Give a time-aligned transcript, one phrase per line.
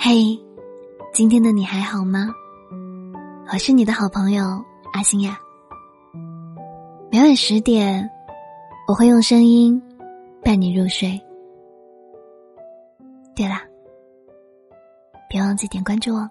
[0.00, 0.38] 嘿，
[1.12, 2.32] 今天的你还好吗？
[3.52, 4.44] 我是你的好朋友
[4.92, 5.36] 阿星呀。
[7.10, 8.08] 每晚十点，
[8.86, 9.82] 我会用声音
[10.44, 11.20] 伴你入睡。
[13.34, 13.56] 对了，
[15.28, 16.30] 别忘记点关注哦。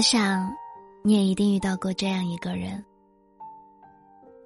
[0.00, 0.50] 我想，
[1.04, 2.82] 你也一定遇到过这样一个人。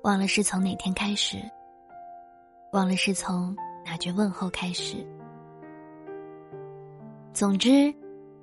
[0.03, 1.37] 忘了是从哪天开始，
[2.73, 3.55] 忘了是从
[3.87, 4.97] 哪句问候开始。
[7.33, 7.95] 总之，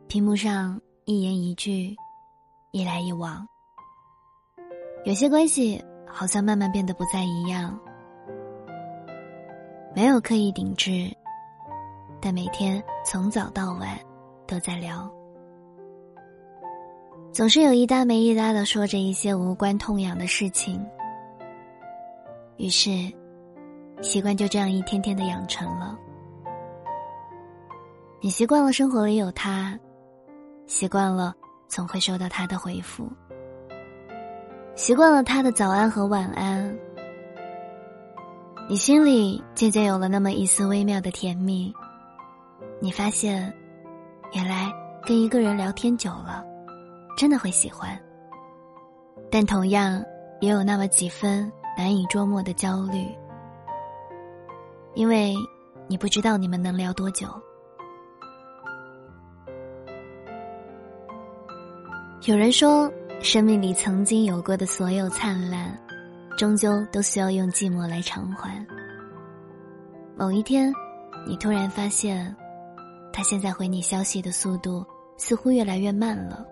[0.07, 1.93] 屏幕上一言一句，
[2.71, 3.45] 一来一往，
[5.03, 7.77] 有些关系好像慢慢变得不再一样。
[9.93, 11.13] 没有刻意顶置，
[12.21, 13.99] 但每天从早到晚
[14.47, 15.13] 都在聊。
[17.33, 20.85] 总是有一搭没一搭的说着一些无关痛痒的事情，
[22.57, 22.89] 于是，
[24.01, 25.97] 习惯就这样一天天的养成了。
[28.19, 29.79] 你习惯了生活里有他，
[30.67, 31.33] 习惯了
[31.69, 33.09] 总会收到他的回复，
[34.75, 36.77] 习惯了他的早安和晚安，
[38.67, 41.73] 你心里渐渐有了那么一丝微妙的甜蜜。
[42.81, 43.51] 你发现，
[44.33, 44.69] 原来
[45.05, 46.50] 跟一个人聊天久了。
[47.21, 47.95] 真的会喜欢，
[49.29, 50.03] 但同样
[50.39, 53.15] 也有那么几分难以捉摸的焦虑，
[54.95, 55.35] 因为
[55.87, 57.27] 你不知道你们能聊多久。
[62.23, 65.79] 有人说，生命里曾经有过的所有灿烂，
[66.35, 68.65] 终究都需要用寂寞来偿还。
[70.17, 70.73] 某一天，
[71.27, 72.35] 你突然发现，
[73.13, 74.83] 他现在回你消息的速度
[75.17, 76.47] 似乎越来越慢了。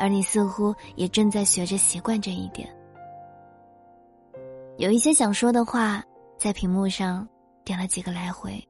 [0.00, 2.66] 而你似乎也正在学着习惯这一点。
[4.78, 6.02] 有一些想说的话，
[6.38, 7.28] 在屏幕上
[7.64, 8.66] 点了几个来回，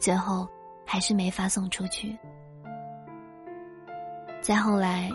[0.00, 0.48] 最后
[0.84, 2.18] 还是没发送出去。
[4.40, 5.08] 再后来，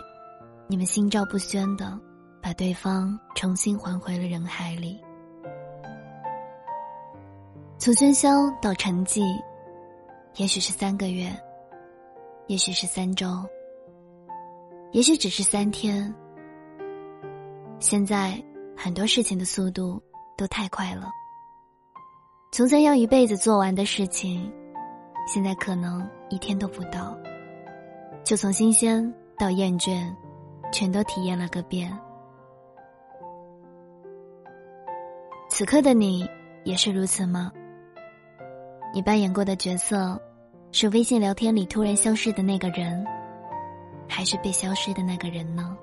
[0.66, 2.00] 你们心照不宣的
[2.40, 4.98] 把对方重新还回了人海里。
[7.76, 9.20] 从喧嚣到沉寂，
[10.36, 11.30] 也许是三个月，
[12.46, 13.26] 也许是三周。
[14.92, 16.12] 也许只是三天。
[17.78, 18.42] 现在
[18.76, 20.02] 很多事情的速度
[20.36, 21.08] 都太快了。
[22.50, 24.50] 从前要一辈子做完的事情，
[25.26, 27.16] 现在可能一天都不到。
[28.24, 30.10] 就从新鲜到厌倦，
[30.72, 31.96] 全都体验了个遍。
[35.50, 36.26] 此刻的你
[36.64, 37.52] 也是如此吗？
[38.94, 40.20] 你扮演过的角色，
[40.72, 43.04] 是微信聊天里突然消失的那个人。
[44.08, 45.76] 还是被消失的那个人呢？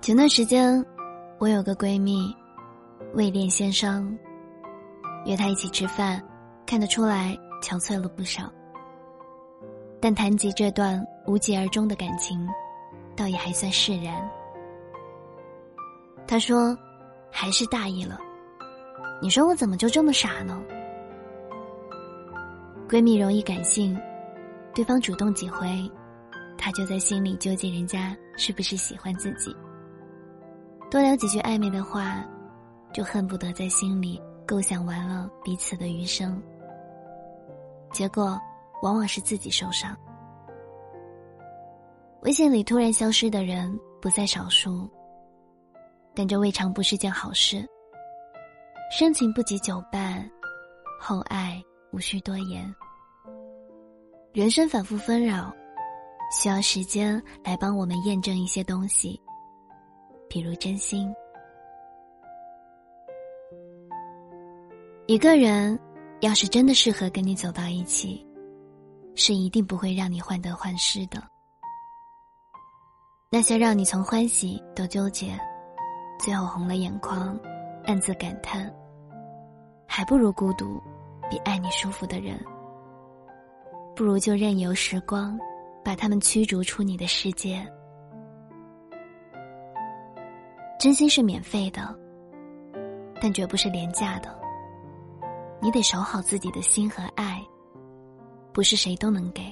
[0.00, 0.82] 前段时间，
[1.38, 2.34] 我有个闺蜜，
[3.12, 4.10] 未恋先伤，
[5.26, 6.22] 约她一起吃饭，
[6.66, 8.50] 看得出来憔悴了不少。
[10.00, 12.48] 但谈及这段无疾而终的感情，
[13.14, 14.26] 倒也还算释然。
[16.28, 16.76] 她说
[17.32, 18.20] ：“还是大意了。
[19.20, 20.62] 你说我怎么就这么傻呢？”
[22.86, 23.98] 闺蜜容易感性，
[24.74, 25.90] 对方主动几回，
[26.58, 29.56] 她就在心里纠结人家是不是喜欢自己。
[30.90, 32.22] 多聊几句暧昧的话，
[32.92, 36.40] 就恨不得在心里构想完了彼此的余生。
[37.90, 38.38] 结果
[38.82, 39.96] 往往是自己受伤。
[42.20, 44.88] 微信里突然消失的人不在少数。
[46.18, 47.64] 但这未尝不是件好事。
[48.90, 50.28] 深情不及久伴，
[51.00, 51.62] 厚爱
[51.92, 52.74] 无需多言。
[54.32, 55.54] 人生反复纷扰，
[56.32, 59.20] 需要时间来帮我们验证一些东西，
[60.28, 61.08] 比如真心。
[65.06, 65.78] 一个人
[66.20, 68.26] 要是真的适合跟你走到一起，
[69.14, 71.22] 是一定不会让你患得患失的。
[73.30, 75.38] 那些让你从欢喜到纠结。
[76.18, 77.38] 最后红了眼眶，
[77.84, 78.72] 暗自感叹：
[79.86, 80.82] 还不如孤独，
[81.30, 82.38] 比爱你舒服的人。
[83.94, 85.38] 不如就任由时光，
[85.84, 87.64] 把他们驱逐出你的世界。
[90.78, 91.96] 真心是免费的，
[93.20, 94.36] 但绝不是廉价的。
[95.60, 97.42] 你得守好自己的心和爱，
[98.52, 99.42] 不是谁都能给。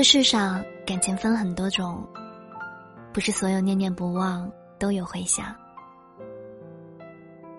[0.00, 2.02] 这世上感情分很多种，
[3.12, 5.54] 不是所有念念不忘都有回响。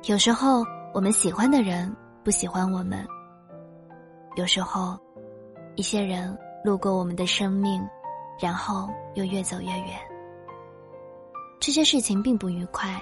[0.05, 3.05] 有时候我们喜欢的人不喜欢我们，
[4.37, 4.97] 有时候
[5.75, 6.35] 一些人
[6.65, 7.79] 路过我们的生命，
[8.41, 9.99] 然后又越走越远。
[11.59, 12.99] 这些事情并不愉快，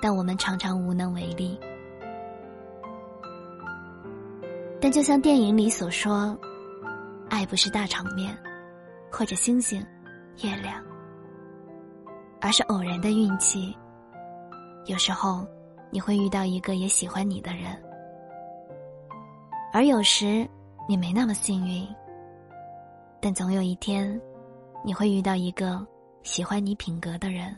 [0.00, 1.60] 但我们常常无能为力。
[4.80, 6.34] 但就像电影里所说。
[7.28, 8.36] 爱不是大场面，
[9.10, 9.84] 或者星星、
[10.42, 10.82] 月亮，
[12.40, 13.76] 而是偶然的运气。
[14.86, 15.46] 有时候，
[15.90, 17.76] 你会遇到一个也喜欢你的人，
[19.72, 20.48] 而有时
[20.88, 21.86] 你没那么幸运。
[23.20, 24.20] 但总有一天，
[24.84, 25.84] 你会遇到一个
[26.22, 27.54] 喜欢你品格的人。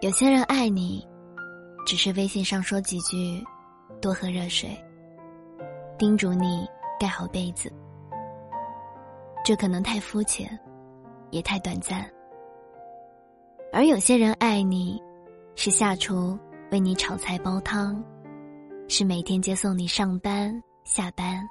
[0.00, 1.06] 有些人爱你。
[1.84, 3.44] 只是微信上说几句，
[4.00, 4.70] 多喝热水，
[5.98, 6.66] 叮嘱你
[6.98, 7.70] 盖好被子。
[9.44, 10.58] 这可能太肤浅，
[11.30, 12.10] 也太短暂。
[13.72, 15.02] 而有些人爱你，
[15.56, 16.38] 是下厨
[16.70, 18.02] 为你炒菜煲汤，
[18.88, 21.46] 是每天接送你上班下班，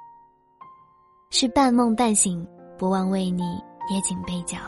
[1.30, 2.44] 是半梦半醒
[2.76, 4.58] 不忘为你掖紧被角，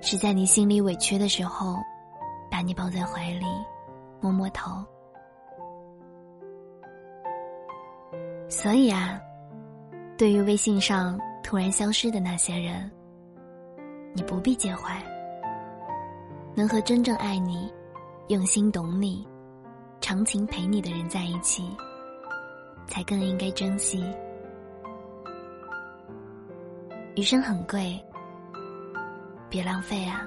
[0.00, 1.76] 是在你心里委屈的时候，
[2.48, 3.46] 把你抱在怀里。
[4.20, 4.84] 摸摸头，
[8.48, 9.20] 所以啊，
[10.16, 12.90] 对于微信上突然消失的那些人，
[14.14, 15.00] 你不必介怀。
[16.54, 17.70] 能和真正爱你、
[18.28, 19.28] 用心懂你、
[20.00, 21.76] 长情陪你的人在一起，
[22.86, 24.02] 才更应该珍惜。
[27.14, 28.02] 余生很贵，
[29.50, 30.26] 别浪费啊！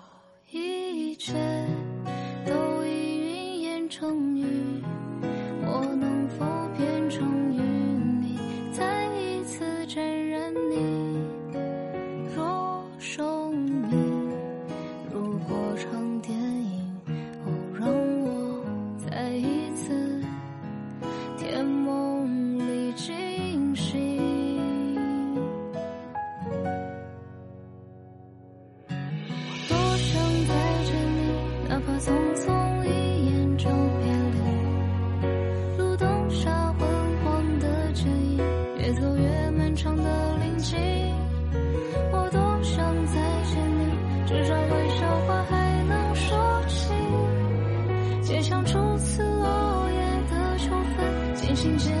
[48.65, 49.99] 初次落叶
[50.29, 52.00] 的秋分，渐行渐。